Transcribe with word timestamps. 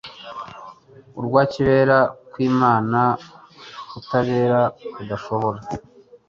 urwa 1.17 1.41
kibera 1.53 1.97
kw'imana, 2.31 3.01
kutabera 3.89 4.59
kudashobora 4.93 5.59